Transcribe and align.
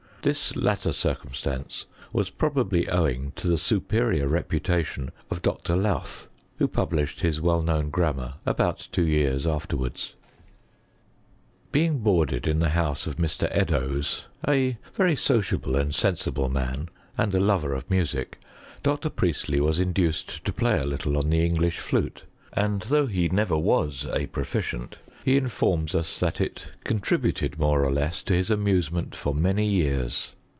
This 0.23 0.55
latter 0.55 0.91
circumstance 0.93 1.85
was 2.13 2.29
probably 2.29 2.87
owing 2.87 3.31
to 3.37 3.47
the 3.47 3.57
superior 3.57 4.27
reputation 4.27 5.09
of 5.31 5.41
Dr. 5.41 5.75
Lowth, 5.75 6.29
who 6.59 6.67
published 6.67 7.21
his 7.21 7.41
well 7.41 7.63
known 7.63 7.89
grammar 7.89 8.35
about 8.45 8.87
two 8.91 9.01
years 9.01 9.47
afterwards. 9.47 10.13
CHEMISTRY 11.73 11.85
IN 11.87 11.91
GREAT 11.91 11.97
BaiTAlN. 11.97 11.99
^" 11.99 11.99
Bein^ 12.03 12.03
boarded 12.03 12.47
in 12.47 12.59
the 12.59 12.69
house 12.69 13.07
of 13.07 13.15
Mr. 13.15 13.49
Eddowea, 13.51 14.25
a 14.47 14.77
very 14.93 15.15
sociable 15.15 15.75
and 15.75 15.95
sensible 15.95 16.49
man, 16.49 16.89
and 17.17 17.33
a 17.33 17.39
lover 17.39 17.73
of 17.73 17.89
music, 17.89 18.37
Dr. 18.83 19.09
Priestley 19.09 19.59
was 19.59 19.79
induced 19.79 20.45
to 20.45 20.53
play 20.53 20.77
a 20.79 20.85
little 20.85 21.17
on 21.17 21.31
the 21.31 21.43
English 21.43 21.79
flute; 21.79 22.25
and 22.53 22.81
though 22.83 23.07
he 23.07 23.27
never 23.29 23.57
was 23.57 24.05
a 24.13 24.27
pro 24.27 24.43
ficient, 24.43 24.93
he 25.23 25.37
informs 25.37 25.93
us 25.93 26.19
that 26.19 26.41
it 26.41 26.63
contributed 26.83 27.59
more 27.59 27.85
or 27.85 27.91
less 27.91 28.23
to 28.23 28.33
his 28.33 28.49
amusement 28.49 29.15
for 29.15 29.35
many 29.35 29.67
years. 29.67 30.31